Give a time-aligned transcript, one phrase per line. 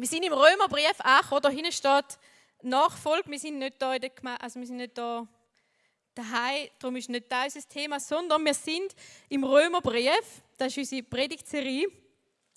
[0.00, 2.18] Wir sind im Römerbrief angekommen, da hinten steht
[2.62, 3.28] Nachfolge.
[3.32, 5.26] Wir sind nicht da in der also wir sind nicht da
[6.14, 8.94] daheim, darum ist nicht das unser Thema, sondern wir sind
[9.28, 10.42] im Römerbrief.
[10.56, 11.88] Das ist unsere Predigtserie.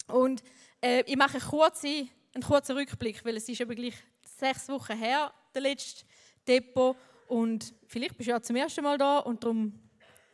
[0.08, 0.44] Und
[0.82, 4.96] äh, ich mache eine kurze, einen kurzen Rückblick, weil es ist aber gleich sechs Wochen
[4.96, 6.06] her, der letzte
[6.48, 6.96] Depot.
[7.28, 9.80] Und vielleicht bist du ja zum ersten Mal da und darum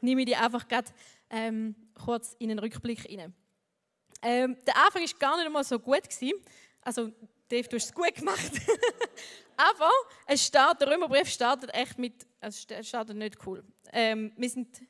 [0.01, 0.93] nehme ich dich einfach grad,
[1.29, 3.33] ähm, kurz in einen Rückblick rein.
[4.21, 6.03] Ähm, der Anfang war gar nicht einmal so gut.
[6.03, 6.33] Gewesen.
[6.87, 7.11] Also,
[7.49, 8.49] Dave, du hast es gut gemacht.
[9.57, 9.91] Aber
[10.25, 13.61] es startet, der Römerbrief startet echt mit, es startet nicht cool.
[13.91, 14.83] Ähm, wir, sind,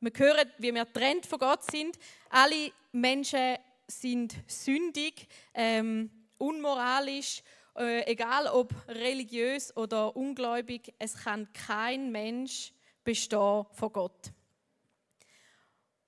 [0.00, 1.96] wir hören, wie wir trennt von Gott sind.
[2.30, 7.44] Alle Menschen sind sündig, ähm, unmoralisch,
[7.76, 10.92] äh, egal ob religiös oder ungläubig.
[10.98, 12.72] Es kann kein Mensch
[13.04, 14.32] bestehen von Gott.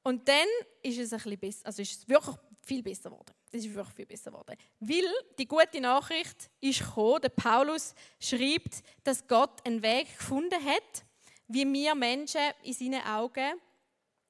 [0.02, 0.48] Und dann
[0.82, 3.32] ist es ein bisschen besser, also ist es wirklich viel besser geworden.
[3.54, 4.56] Es ist wirklich viel besser geworden.
[4.80, 11.04] Weil die gute Nachricht ist gekommen, der Paulus schreibt, dass Gott einen Weg gefunden hat,
[11.48, 13.52] wie wir Menschen in seinen Augen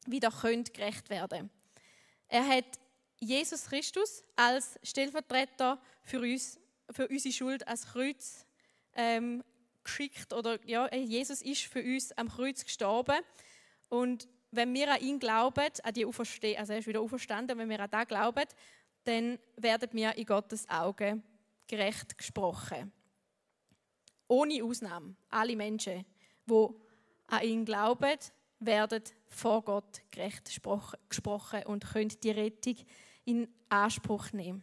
[0.07, 1.51] wieder können gerecht werden
[2.27, 2.65] Er hat
[3.21, 6.59] Jesus Christus als Stellvertreter für uns,
[6.91, 8.45] für unsere Schuld als Kreuz
[8.95, 9.45] ähm,
[9.85, 13.21] geschickt oder ja, Jesus ist für uns am Kreuz gestorben
[13.89, 17.71] und wenn wir an ihn glauben, an die Auferstehung, also er ist wieder auferstanden, wenn
[17.71, 18.45] wir an das glauben,
[19.05, 21.23] dann werden wir in Gottes Augen
[21.67, 22.93] gerecht gesprochen.
[24.29, 25.15] Ohne Ausnahme.
[25.29, 26.05] Alle Menschen,
[26.47, 26.69] die
[27.27, 28.19] an ihn glauben,
[28.61, 30.51] werden vor Gott gerecht
[31.09, 32.77] gesprochen und können die Rettung
[33.25, 34.63] in Anspruch nehmen.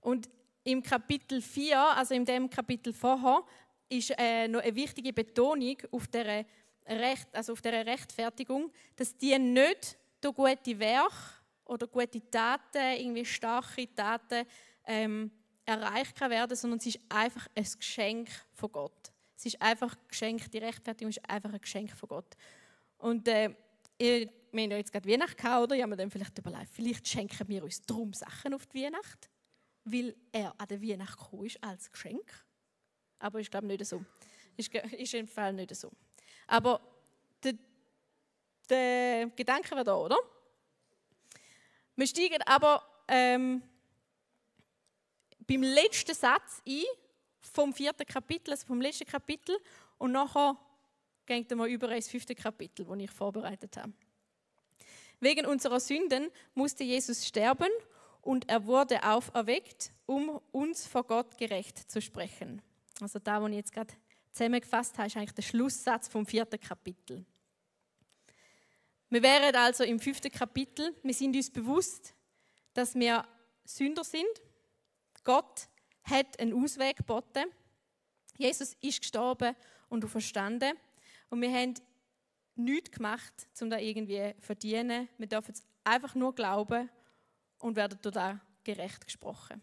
[0.00, 0.28] Und
[0.64, 3.42] im Kapitel 4, also in dem Kapitel vorher,
[3.88, 6.46] ist äh, noch eine wichtige Betonung auf der
[6.86, 11.14] Recht, also auf der Rechtfertigung, dass die nicht durch gute Werke
[11.64, 14.46] oder gute Taten, irgendwie starke Taten
[14.86, 15.30] ähm,
[15.64, 19.12] erreicht werden, sondern es ist einfach ein Geschenk von Gott.
[19.36, 22.36] Es ist einfach ein Geschenk, die Rechtfertigung ist einfach ein Geschenk von Gott.
[22.98, 23.54] Und äh,
[23.98, 25.76] wir haben ja jetzt gerade Weihnachten gehabt, oder?
[25.76, 29.30] Ich habe mir dann vielleicht überlegt, vielleicht schenken wir uns drum Sachen auf die Weihnacht,
[29.84, 32.44] weil er an der Weihnacht gekommen ist als Geschenk.
[33.18, 34.04] Aber ich glaube nicht so.
[34.56, 35.90] Ist, ist im Fall nicht so.
[36.46, 36.80] Aber
[37.42, 37.54] der,
[38.68, 40.16] der Gedanke war da, oder?
[41.96, 43.62] Wir steigen aber ähm,
[45.46, 46.82] beim letzten Satz ein
[47.40, 49.56] vom vierten Kapitel, also vom letzten Kapitel,
[49.98, 50.56] und nachher
[51.26, 53.92] geht wir über ins fünfte Kapitel, das ich vorbereitet habe.
[55.20, 57.70] Wegen unserer Sünden musste Jesus sterben
[58.22, 62.60] und er wurde auferweckt, um uns vor Gott gerecht zu sprechen.
[63.00, 63.94] Also da, wo ich jetzt gerade
[64.32, 67.24] zusammengefasst habe, ist eigentlich der Schlusssatz vom vierten Kapitel.
[69.10, 70.94] Wir wären also im fünften Kapitel.
[71.02, 72.14] Wir sind uns bewusst,
[72.72, 73.26] dass wir
[73.64, 74.42] Sünder sind.
[75.22, 75.68] Gott
[76.04, 77.44] hat einen Ausweg geboten.
[78.36, 79.54] Jesus ist gestorben
[79.88, 80.76] und verstanden.
[81.30, 81.74] Und wir haben
[82.56, 85.08] nichts gemacht, um das irgendwie zu verdienen.
[85.18, 86.90] Wir dürfen es einfach nur glauben
[87.58, 89.62] und werden dort gerecht gesprochen.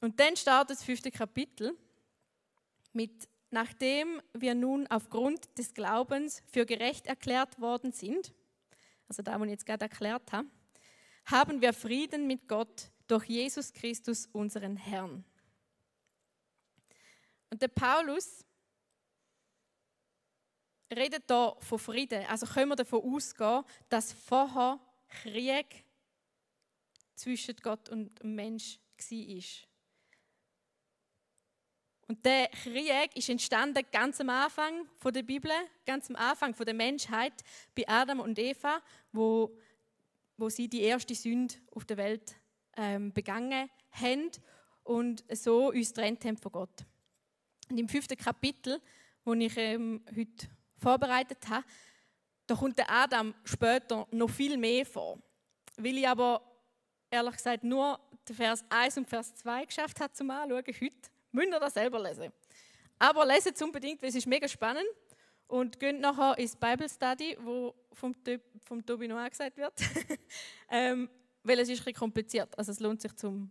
[0.00, 1.76] Und dann startet das fünfte Kapitel
[2.92, 8.34] mit, nachdem wir nun aufgrund des Glaubens für gerecht erklärt worden sind,
[9.08, 10.46] also da, wo ich jetzt gerade erklärt habe,
[11.24, 15.24] haben wir Frieden mit Gott durch Jesus Christus, unseren Herrn.
[17.48, 18.44] Und der Paulus
[20.94, 22.26] redet da von Frieden.
[22.26, 24.78] Also können wir davon ausgehen, dass vorher
[25.08, 25.86] Krieg
[27.14, 29.75] zwischen Gott und Mensch war.
[32.08, 35.50] Und der Krieg ist entstanden ganz am Anfang von der Bibel,
[35.84, 37.32] ganz am Anfang von der Menschheit,
[37.74, 38.80] bei Adam und Eva,
[39.12, 39.56] wo,
[40.36, 42.36] wo sie die erste Sünde auf der Welt
[42.76, 44.30] ähm, begangen haben
[44.84, 46.84] und so uns trennt haben von Gott.
[47.68, 48.80] Und im fünften Kapitel,
[49.24, 50.46] wo ich ähm, heute
[50.78, 51.66] vorbereitet habe,
[52.46, 55.18] da kommt der Adam später noch viel mehr vor.
[55.76, 56.40] Weil ich aber
[57.10, 57.98] ehrlich gesagt nur
[58.28, 62.02] den Vers 1 und Vers 2 geschafft habe zum Anschauen heute Müsst ihr das selber
[62.02, 62.32] lesen.
[62.98, 64.86] Aber lesen es unbedingt, weil es ist mega spannend.
[65.48, 68.14] Und geht nachher ins Bible Study, wo vom,
[68.64, 69.74] vom Tobi noch gesagt wird.
[70.70, 71.08] ähm,
[71.42, 72.56] weil es ist ein kompliziert.
[72.58, 73.50] Also es lohnt sich, zum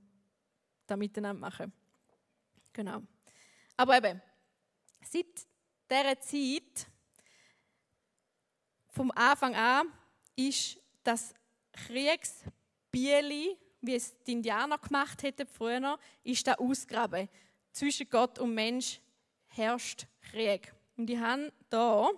[0.86, 1.72] da miteinander machen.
[2.74, 3.02] Genau.
[3.78, 4.22] Aber eben,
[5.02, 5.26] seit
[5.90, 6.88] dieser Zeit,
[8.90, 9.88] vom Anfang an,
[10.36, 11.34] ist das
[11.72, 17.30] Kriegsbieli, wie es die Indianer gemacht hätten früher, ist da ausgraben
[17.76, 19.02] zwischen Gott und Mensch
[19.48, 20.74] herrscht Krieg.
[20.98, 22.10] Und ich habe hier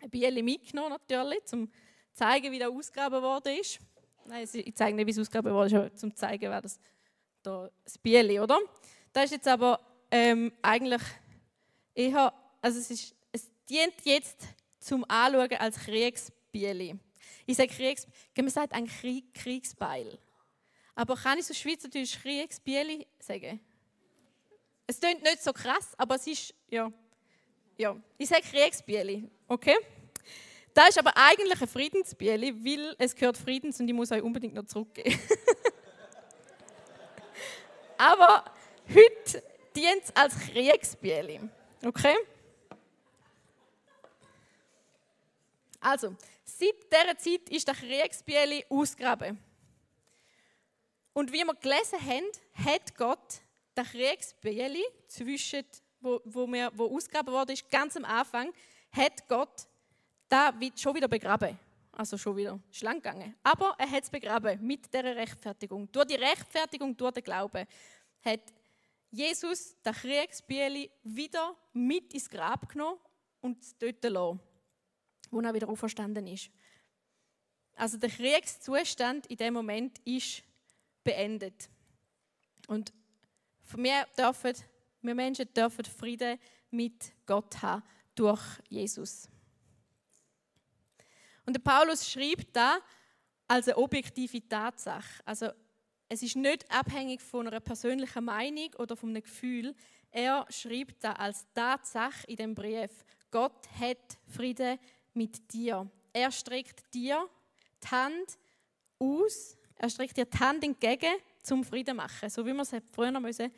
[0.00, 1.72] ein Biele mitgenommen, natürlich, um zu
[2.14, 3.78] zeigen, wie das ausgegraben worden ist.
[4.24, 6.80] Nein, ich zeige nicht, wie es ausgegeben wurde, schon zum zeigen, wer das
[7.42, 8.58] da das Bieli, oder?
[9.12, 9.80] Das ist jetzt aber
[10.10, 11.02] ähm, eigentlich
[11.94, 14.46] eher, also es, ist, es dient jetzt
[14.78, 16.98] zum Anschauen als Kriegsbieli.
[17.46, 18.06] Ich sage Kriegs,
[18.36, 20.18] man sagt ein Krieg, Kriegsbeil.
[20.94, 23.60] Aber kann ich so Schweizerdeutsch Kriegsbieli sagen?
[24.90, 26.90] Es klingt nicht so krass, aber es ist, ja,
[27.78, 27.96] ja.
[28.18, 29.76] Ich sage Kriegsbieli, okay?
[30.74, 34.54] Das ist aber eigentlich ein Friedensbieli, weil es gehört Friedens und ich muss euch unbedingt
[34.54, 35.16] noch zurückgeben.
[37.98, 38.44] aber
[38.88, 39.44] heute
[39.76, 41.40] dient es als Kriegsbieli,
[41.86, 42.16] okay?
[45.78, 49.38] Also, seit dieser Zeit ist der Kriegsbieli ausgegraben.
[51.12, 53.40] Und wie wir gelesen haben, hat Gott
[53.76, 55.64] den Kriegsbieli zwischen,
[56.00, 58.52] wo, wo, wir, wo ausgegraben wurde, ganz am Anfang,
[58.92, 59.66] hat Gott
[60.28, 61.58] da schon wieder begraben.
[61.92, 63.34] Also schon wieder schlank gegangen.
[63.42, 65.90] Aber er hat es begraben mit der Rechtfertigung.
[65.90, 67.66] Durch die Rechtfertigung, durch den Glauben,
[68.24, 68.40] hat
[69.10, 73.00] Jesus den Kriegsbieli wieder mit ins Grab genommen
[73.40, 74.40] und es dort gelassen
[75.30, 76.50] wo er wieder auferstanden ist.
[77.76, 80.42] Also der Kriegszustand in dem Moment ist
[81.04, 81.70] beendet.
[82.66, 82.92] Und
[83.76, 84.54] wir, dürfen,
[85.02, 86.38] wir Menschen dürfen Frieden
[86.70, 87.82] mit Gott haben
[88.14, 89.28] durch Jesus.
[91.46, 92.78] Und der Paulus schreibt da
[93.48, 95.22] als eine objektive Tatsache.
[95.24, 95.50] Also
[96.08, 99.74] es ist nicht abhängig von einer persönlichen Meinung oder von einem Gefühl.
[100.10, 104.78] Er schreibt da als Tatsache in dem Brief: Gott hat Frieden
[105.14, 105.88] mit dir.
[106.12, 107.28] Er streckt dir
[107.82, 108.38] die Hand
[108.98, 112.28] aus, er streckt dir die Hand entgegen zum Frieden machen.
[112.28, 113.52] So wie man es früher machen müssen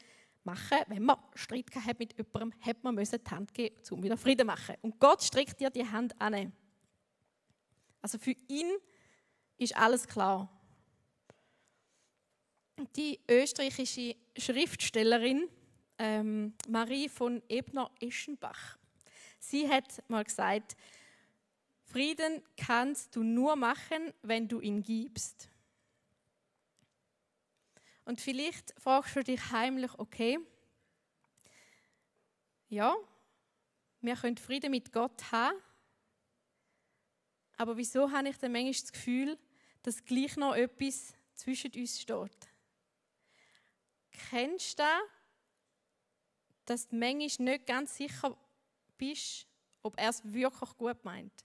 [0.45, 4.47] machen, wenn man Streit hat mit jemandem, hat man die Hand geben, um wieder Frieden
[4.47, 4.77] machen.
[4.83, 6.53] Und Gott streckt dir die Hand an.
[8.01, 8.73] Also für ihn
[9.57, 10.51] ist alles klar.
[12.97, 15.49] Die österreichische Schriftstellerin
[15.99, 18.79] ähm, Marie von Ebner-Eschenbach,
[19.39, 20.77] sie hat mal gesagt,
[21.85, 25.52] Frieden kannst du nur machen, wenn du ihn gibst.
[28.05, 30.39] Und vielleicht fragst du dich heimlich, okay,
[32.69, 32.97] ja,
[34.01, 35.57] wir können Frieden mit Gott haben,
[37.57, 39.39] aber wieso habe ich dann manchmal das Gefühl,
[39.83, 42.49] dass gleich noch etwas zwischen uns steht?
[44.31, 45.03] Kennst du das,
[46.65, 48.37] dass du manchmal nicht ganz sicher
[48.99, 49.47] bist,
[49.83, 51.45] ob er es wirklich gut meint?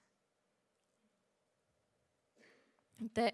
[2.98, 3.33] Der,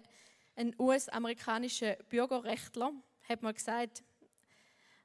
[0.56, 2.92] ein US-amerikanischer Bürgerrechtler
[3.28, 4.02] hat mal gesagt,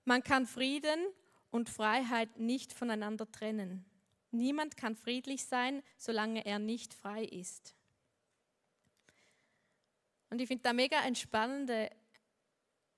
[0.06, 1.00] man kann Frieden
[1.52, 3.86] und Freiheit nicht voneinander trennen.
[4.32, 7.76] Niemand kann friedlich sein, solange er nicht frei ist.
[10.30, 11.90] Und ich finde da mega ein spannender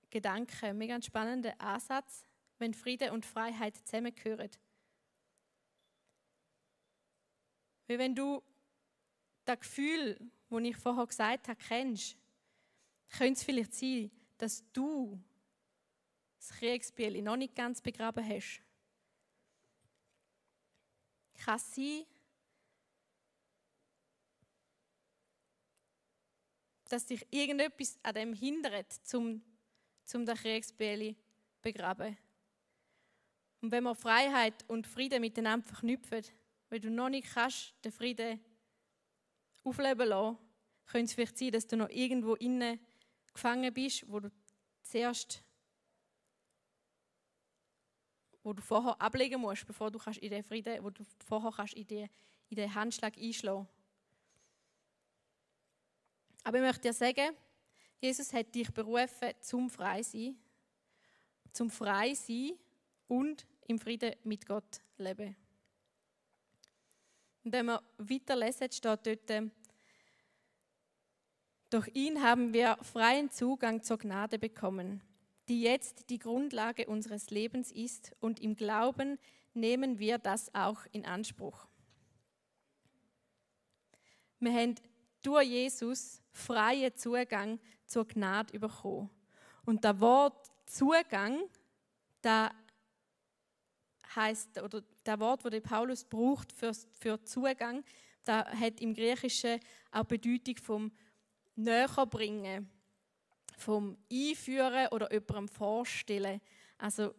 [0.10, 2.26] Gedanke, mega ein spannender Ansatz,
[2.58, 4.52] wenn Friede und Freiheit zusammengehören.
[7.88, 8.44] Wie wenn du
[9.46, 12.18] das Gefühl, das ich vorher gesagt habe, kennst,
[13.10, 14.12] könnte es vielleicht sein,
[14.42, 15.24] dass du
[16.40, 18.60] das Kriegsbild noch nicht ganz begraben hast.
[21.46, 22.06] Kann sein,
[26.86, 29.44] dass dich irgendetwas an dem hindert, zum,
[30.06, 31.16] zum den Kriegsbild
[31.62, 32.18] begraben.
[33.62, 36.24] Und wenn wir Freiheit und Frieden miteinander verknüpfen,
[36.70, 38.44] weil du noch nicht kannst, den Frieden
[39.64, 40.40] aufleben lassen,
[40.88, 42.80] könnte es vielleicht sein, dass du noch irgendwo innen
[43.34, 44.32] gefangen bist, wo du
[44.84, 45.44] zuerst
[48.44, 51.74] wo du vorher ablegen musst, bevor du kannst in den Frieden, wo du vorher kannst
[51.74, 52.10] in den,
[52.50, 53.68] in den Handschlag einschlagen.
[56.44, 57.36] Aber ich möchte dir sagen,
[58.00, 60.36] Jesus hat dich berufen zum frei sein,
[61.54, 62.54] zum frei sein
[63.08, 65.36] und im Frieden mit Gott leben.
[67.44, 69.52] Und wenn wir weiterlesen, steht dort,
[71.72, 75.02] durch ihn haben wir freien Zugang zur Gnade bekommen,
[75.48, 79.18] die jetzt die Grundlage unseres Lebens ist und im Glauben
[79.54, 81.66] nehmen wir das auch in Anspruch.
[84.40, 84.76] Wir haben
[85.22, 89.10] durch Jesus freien Zugang zur Gnade bekommen.
[89.66, 91.42] Und das Wort Zugang,
[92.22, 92.52] da
[94.16, 97.84] heißt oder der Wort, das Paulus braucht für, für Zugang,
[98.24, 99.60] da hat im Griechischen
[99.92, 100.92] auch Bedeutung vom
[101.64, 102.70] näher bringen,
[103.58, 106.42] vom Einführen oder jemandem vorstellen.
[106.78, 107.14] Also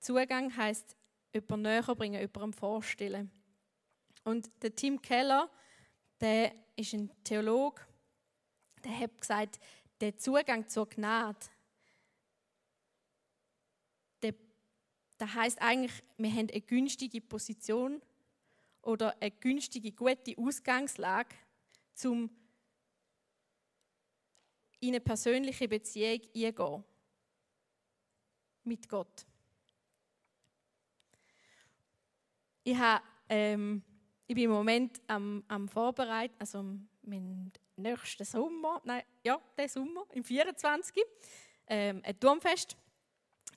[0.00, 0.96] Zugang heißt
[1.32, 3.30] jemandem näher bringen, jemandem vorstellen.
[4.24, 5.48] Und der Tim Keller,
[6.20, 7.80] der ist ein Theologe
[8.84, 9.60] der hat gesagt,
[10.00, 11.38] der Zugang zur Gnade,
[14.22, 14.34] der,
[15.18, 18.00] das heißt eigentlich, wir haben eine günstige Position
[18.82, 21.34] oder eine günstige, gute Ausgangslage,
[22.04, 22.30] um
[24.80, 26.84] in eine persönliche Beziehung eingehen
[28.64, 29.26] mit Gott.
[32.62, 33.82] Ich, habe, ähm,
[34.26, 36.60] ich bin im Moment am, am Vorbereiten, also
[37.02, 41.02] im nächsten Sommer, nein, ja, der Sommer, im 24.
[41.66, 42.76] Ähm, ein Turmfest,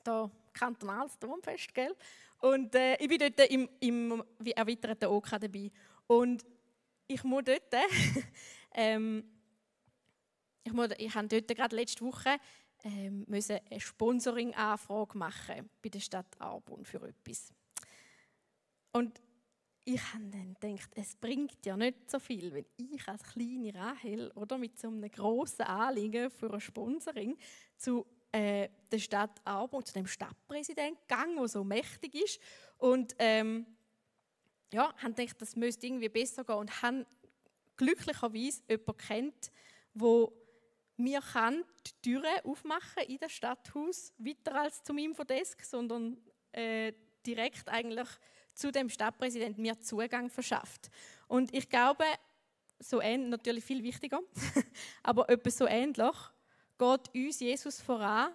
[0.04, 1.96] da kantonales Turmfest, gell?
[2.40, 4.24] Und äh, ich bin dort im, im
[4.56, 5.72] erweiterten OK dabei.
[6.08, 6.46] Und
[7.08, 7.74] ich muss dort,
[8.74, 9.24] ähm,
[10.64, 12.38] ich, muss, ich habe dort gerade letzte Woche
[12.84, 17.54] ähm, müssen eine Sponsoring-Anfrage machen bei der Stadt Arbon für etwas.
[18.92, 19.22] Und
[19.86, 24.32] ich habe dann gedacht, es bringt ja nicht so viel, wenn ich als kleine Rahel
[24.32, 27.38] oder mit so einem grossen Anliegen für ein Sponsoring
[27.76, 32.40] zu äh, der Stadt Arbon, zu dem Stadtpräsidenten gegangen, der so mächtig ist.
[32.78, 33.66] Und ähm,
[34.72, 37.06] ja, haben gedacht, das müsste irgendwie besser gehen und haben
[37.76, 39.52] glücklicherweise jemanden kennt,
[39.94, 40.34] wo
[40.98, 46.18] mir kann die Türen aufmachen in das Stadthaus, weiter als zum Infodesk, sondern
[46.52, 46.94] äh,
[47.26, 48.08] direkt eigentlich
[48.54, 50.90] zu dem Stadtpräsidenten mir Zugang verschafft.
[51.28, 52.06] Und ich glaube,
[52.80, 54.20] so ähnlich, natürlich viel wichtiger,
[55.04, 56.16] aber etwas so ähnlich
[56.78, 58.32] geht uns Jesus voran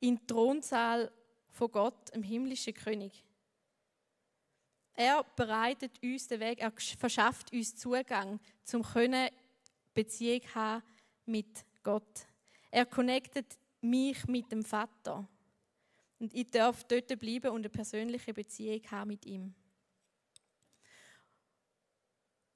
[0.00, 1.10] in den Thronsaal
[1.50, 3.24] von Gott, dem himmlischen König.
[4.94, 8.82] Er bereitet uns den Weg, er verschafft uns Zugang, zum
[9.94, 10.82] Beziehung haben
[11.26, 12.26] mit Gott.
[12.72, 15.28] Er connectet mich mit dem Vater.
[16.18, 19.54] Und ich darf dort bleiben und eine persönliche Beziehung haben mit ihm.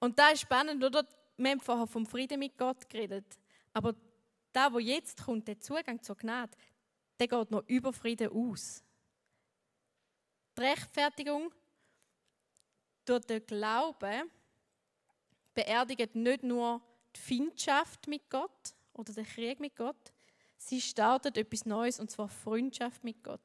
[0.01, 1.07] Und da ist spannend, oder?
[1.37, 3.39] Wir haben vorher vom Frieden mit Gott geredet.
[3.73, 3.95] Aber
[4.53, 6.57] da, wo jetzt kommt, der Zugang zur Gnade,
[7.21, 8.83] der geht noch über Frieden aus.
[10.59, 11.55] Die Rechtfertigung
[13.05, 14.29] durch den Glauben
[15.55, 16.83] beerdigt nicht nur
[17.15, 20.13] die Findschaft mit Gott, oder der Krieg mit Gott.
[20.57, 23.41] Sie startet etwas Neues und zwar Freundschaft mit Gott.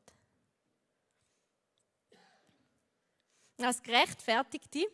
[3.58, 4.86] Als Gerechtfertigte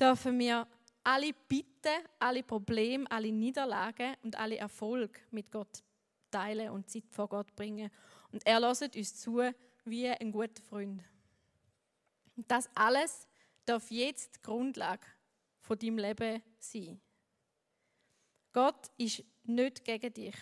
[0.00, 0.66] dürfen wir
[1.04, 5.82] alle Bitten, alle Probleme, alle Niederlagen und alle Erfolge mit Gott
[6.30, 7.90] teilen und Zeit vor Gott bringen.
[8.32, 9.42] Und er lässt uns zu
[9.84, 11.02] wie ein guter Freund.
[12.36, 13.28] Und das alles
[13.64, 15.06] darf jetzt die Grundlage
[15.60, 17.00] von deinem Leben sein.
[18.52, 20.36] Gott ist nicht gegen dich.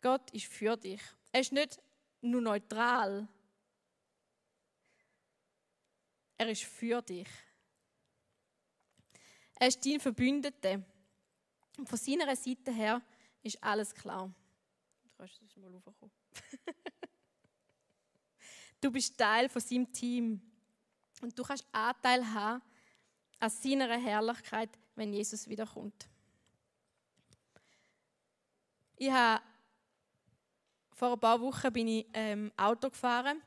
[0.00, 1.00] Gott ist für dich.
[1.32, 1.80] Er ist nicht
[2.20, 3.28] nur neutral.
[6.38, 7.28] Er ist für dich.
[9.58, 10.82] Er ist dein Verbündeter.
[11.78, 13.02] Und von seiner Seite her
[13.42, 14.32] ist alles klar.
[15.02, 15.72] Du kannst das mal
[18.80, 20.40] du bist Teil von seinem Team.
[21.22, 22.62] Und du kannst Anteil haben
[23.38, 26.08] an seiner Herrlichkeit, wenn Jesus wiederkommt.
[28.98, 29.42] Ich habe
[30.94, 33.42] vor ein paar Wochen bin ich ähm, Auto gefahren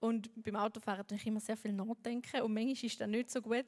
[0.00, 3.40] und beim Autofahren denke ich immer sehr viel nachdenken und manchmal ist das nicht so
[3.40, 3.64] gut,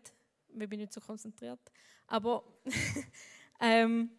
[0.49, 1.61] ich bin nicht so konzentriert.
[2.07, 2.45] Aber
[3.61, 4.11] ähm,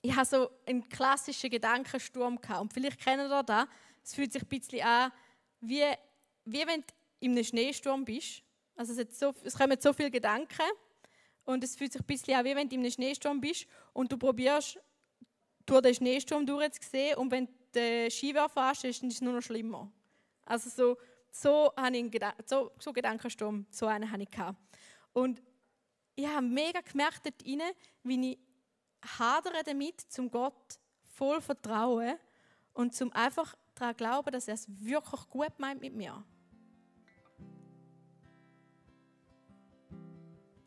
[0.00, 3.66] ich habe so einen klassischen Gedankensturm gehabt und vielleicht kennen ihr das.
[4.04, 5.10] Es fühlt sich ein bisschen an,
[5.60, 5.84] wie,
[6.44, 8.44] wie wenn du in einem Schneesturm bist.
[8.76, 10.70] Also es, so, es kommen so viele Gedanken
[11.44, 14.12] und es fühlt sich ein bisschen an, wie wenn du in einem Schneesturm bist und
[14.12, 14.78] du probierst
[15.70, 19.90] durch den Schneesturm durchzusehen und wenn der Skiwerfer hast, ist es nur noch schlimmer.
[20.44, 20.96] Also so,
[21.30, 24.58] so, habe ich Gedan so, so Gedankensturm, so einen habe ich gehabt.
[25.12, 25.40] Und
[26.16, 27.72] ich habe mega gemerkt dort rein,
[28.02, 28.38] wie ich
[29.18, 30.78] hadere damit, zum Gott
[31.14, 32.16] voll vertrauen
[32.74, 36.24] und zum einfach daran glauben, dass er es wirklich gut meint mit mir.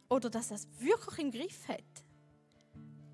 [0.07, 2.05] Oder dass er es wirklich im Griff hat.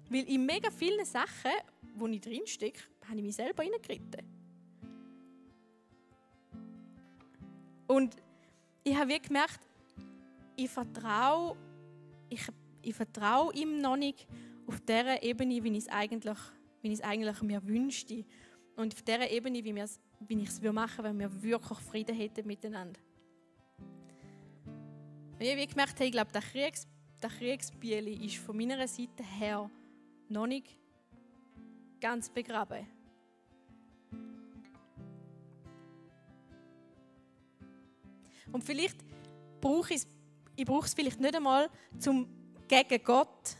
[0.09, 1.51] Weil in mega vielen Sachen,
[1.95, 4.21] wo ich drinstecke, habe ich mich selber reingeritten.
[7.87, 8.15] Und
[8.83, 9.59] ich habe wirklich gemerkt,
[10.55, 11.55] ich vertraue,
[12.29, 12.41] ich,
[12.81, 14.27] ich vertraue ihm noch nicht
[14.67, 16.37] auf der Ebene, wie ich es eigentlich,
[16.81, 18.25] wie ich es eigentlich mir wünschte.
[18.75, 22.45] Und auf der Ebene, wie, wie ich es machen würde, wenn wir wirklich Frieden hätten
[22.47, 22.99] miteinander.
[25.39, 26.87] Und ich habe gemerkt, hey, ich glaube, der, Kriegs,
[27.23, 29.69] der ist von meiner Seite her
[30.29, 30.67] noch nicht
[32.00, 32.88] ganz begraben.
[38.51, 38.98] Und vielleicht
[39.62, 40.05] brauche ich
[40.57, 41.69] es, vielleicht nicht einmal,
[42.07, 42.27] um
[42.67, 43.55] gegen Gott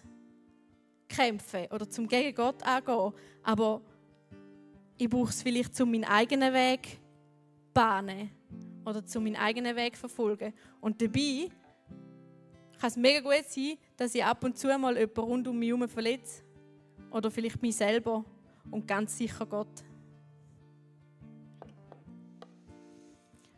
[1.08, 3.82] kämpfen oder zum gegen Gott angehen, aber
[4.98, 6.98] ich brauche es vielleicht, um meinen eigenen Weg zu
[7.74, 8.32] bahnen
[8.86, 10.54] oder zu meinen eigenen Weg zu verfolgen.
[10.82, 11.50] Und dabei
[12.80, 15.70] kann es mega gut sein, dass ich ab und zu mal jemanden rund um mich
[15.70, 16.44] herum verletze.
[17.12, 18.24] Oder vielleicht mich selber
[18.72, 19.84] und ganz sicher Gott.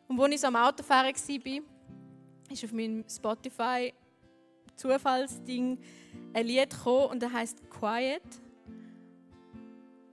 [0.08, 1.64] Und als ich so am Autofahren war,
[2.50, 3.94] ist auf meinem Spotify
[4.76, 5.78] Zufallsding
[6.34, 8.24] ein Lied gekommen und das heißt Quiet.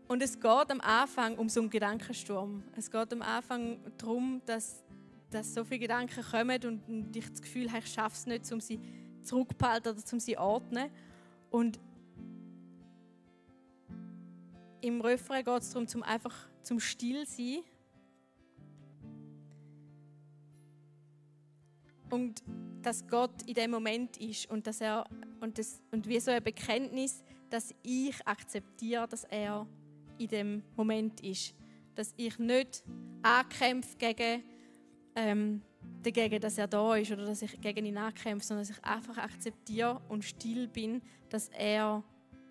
[0.06, 2.62] Und es geht am Anfang um so einen Gedankensturm.
[2.76, 4.82] Es geht am Anfang darum, dass,
[5.30, 8.50] dass so viele Gedanken kommen und, und ich das Gefühl habe, ich schaffe es nicht,
[8.52, 8.80] um sie
[9.22, 10.90] zurückzuhalten oder um sie zu ordnen.
[11.50, 11.78] Und
[14.80, 17.60] im Refrain geht es darum, zum einfach zum Still sein.
[22.10, 22.42] Und
[22.82, 25.04] dass Gott in dem Moment ist und dass er
[25.40, 29.66] und, das, und wie so ein Bekenntnis, dass ich akzeptiere, dass er
[30.18, 31.54] in dem Moment ist.
[31.94, 32.82] Dass ich nicht
[33.22, 34.42] ankämpfe gegen,
[35.14, 35.62] ähm,
[36.02, 39.18] dagegen, dass er da ist oder dass ich gegen ihn ankämpfe, sondern dass ich einfach
[39.18, 42.02] akzeptiere und still bin, dass er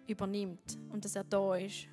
[0.07, 1.87] übernimmt und dass er da ist.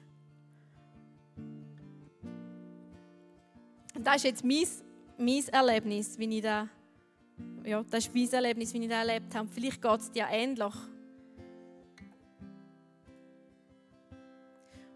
[4.02, 4.66] Das ist jetzt mein,
[5.18, 6.68] mein Erlebnis, wie ich da,
[7.64, 9.48] ja, das ist mein Erlebnis, wie ich das erlebt habe.
[9.48, 10.74] Vielleicht geht es dir ähnlich.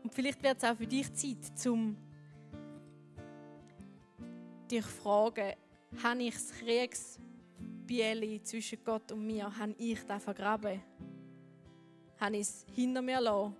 [0.03, 1.97] Und vielleicht wird es auch für dich Zeit, um
[4.71, 5.55] dich zu fragen,
[6.03, 10.83] habe ich das Kriegsbieli zwischen Gott und mir, habe ich das vergraben?
[12.21, 13.55] Habe ich es hinter mir lassen?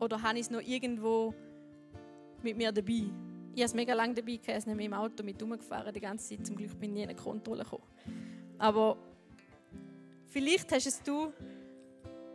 [0.00, 1.34] Oder habe ich es noch irgendwo
[2.42, 3.10] mit mir dabei?
[3.58, 6.46] Ich habe es mega lange dabei gehabt, nämlich im Auto mit rumgefahren die ganze Zeit.
[6.46, 7.82] Zum Glück bin ich nie in eine Kontrolle gekommen.
[8.56, 8.96] Aber
[10.28, 11.32] vielleicht hast es du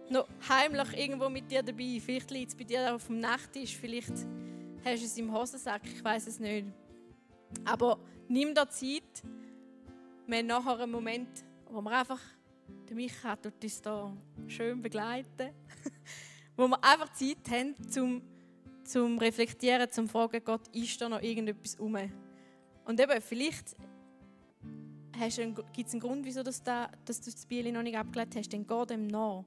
[0.09, 2.01] noch heimlich irgendwo mit dir dabei.
[2.03, 4.11] Vielleicht liegt es bei dir auf dem Nachttisch, vielleicht
[4.83, 6.67] hast du es im Hosensack, ich weiß es nicht.
[7.63, 9.23] Aber nimm dir Zeit.
[10.27, 11.29] Wir haben nachher einen Moment,
[11.69, 12.19] wo wir einfach,
[12.89, 14.13] der Micha tut uns da
[14.47, 15.53] schön begleiten,
[16.57, 18.32] wo wir einfach Zeit haben, zum
[18.83, 21.97] zum Reflektieren, zum Fragen, Gott, ist da noch irgendetwas um?
[22.85, 23.75] Und eben, vielleicht
[25.73, 28.51] gibt es einen Grund, wieso das da, dass du das Bier noch nicht abgelegt hast,
[28.51, 29.45] dann geh dem nach.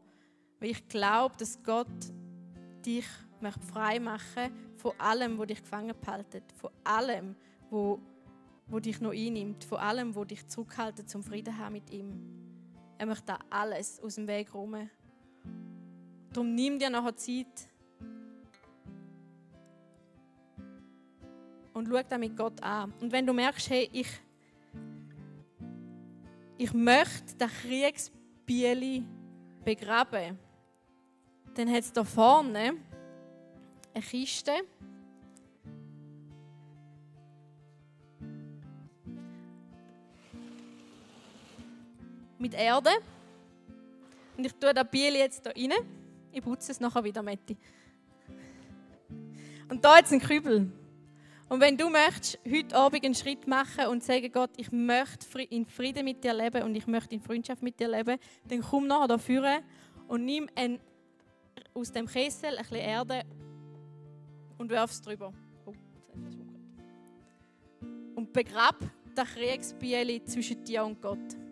[0.60, 1.86] Weil ich glaube, dass Gott
[2.84, 3.06] dich
[3.40, 7.36] möchte frei machen von allem, was dich gefangen hält, von allem,
[7.68, 8.00] wo,
[8.68, 12.12] wo dich noch einnimmt, von allem, wo dich zurückhält zum Frieden haben mit ihm.
[12.96, 14.90] Er möchte da alles aus dem Weg räumen.
[16.32, 17.68] Darum nimm dir nachher Zeit
[21.76, 22.90] und schau das mit Gott an.
[23.02, 24.08] Und wenn du merkst, hey, ich,
[26.56, 29.04] ich möchte das Kriegsbieli
[29.62, 30.38] begraben,
[31.54, 32.76] dann hat es da vorne
[33.92, 34.52] eine Kiste.
[42.38, 42.90] Mit Erde.
[44.38, 45.86] Und ich tue das Biel jetzt hier rein.
[46.32, 47.54] Ich putze es nachher wieder, Metti.
[49.68, 50.72] Und da jetzt ein Kübel.
[51.48, 55.64] Und wenn du möchtest, heute Abend einen Schritt machen und sagen, Gott, ich möchte in
[55.64, 59.18] Frieden mit dir leben und ich möchte in Freundschaft mit dir leben, dann komm nachher
[59.18, 59.62] vorne
[60.08, 60.80] und nimm ein,
[61.72, 63.22] aus dem Kessel ein bisschen Erde
[64.58, 65.32] und wirf es drüber.
[65.64, 65.72] Oh,
[68.16, 68.76] und begrab
[69.14, 71.45] das Kriegsbieli zwischen dir und Gott.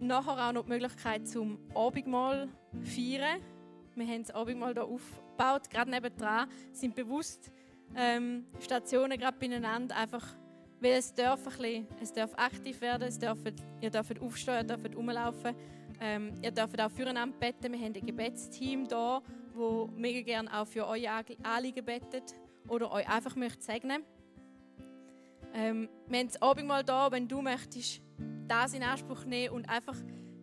[0.00, 2.48] Nachher auch noch die Möglichkeit zum Abendmahl
[2.82, 3.40] feiern.
[3.94, 7.52] Wir haben das Abendmahl hier aufgebaut, gerade nebendran, sind bewusst
[7.96, 10.26] ähm, Stationen gerade beieinander, einfach
[10.80, 13.38] weil es darf, ein bisschen, es darf aktiv werden, es darf,
[13.80, 15.54] ihr dürft aufstehen, ihr dürft rumlaufen,
[16.00, 17.72] ähm, ihr dürft auch füreinander beten.
[17.72, 22.34] Wir haben ein Gebetsteam hier, wo mega gerne auch für eure Anliegen betet
[22.68, 24.02] oder euch einfach möchte segnen.
[25.52, 28.00] Ähm, wir haben das Abendmahl da, wenn du möchtest,
[28.50, 29.96] das in Anspruch nehmen und einfach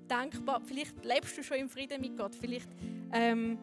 [0.08, 0.62] dankbar.
[0.62, 2.34] Vielleicht lebst du schon im Frieden mit Gott.
[2.34, 2.70] Vielleicht
[3.12, 3.60] ähm,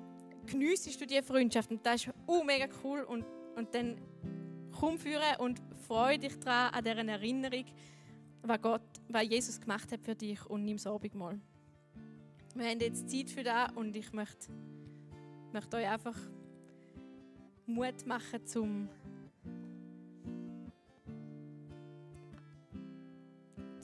[0.46, 3.02] geniessest du diese Freundschaft und das ist uh, mega cool.
[3.02, 3.24] Und,
[3.56, 3.96] und dann
[4.78, 7.64] komm führen und freu dich daran, an dieser Erinnerung,
[8.42, 11.40] was, Gott, was Jesus gemacht hat für dich und nimm es mal.
[12.54, 14.52] Wir haben jetzt Zeit für das und ich möchte,
[15.52, 16.16] möchte euch einfach
[17.66, 18.88] Mut machen zum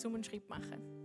[0.01, 1.00] zum einen Schritt machen.